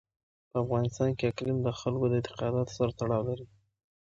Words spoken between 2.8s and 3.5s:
تړاو لري.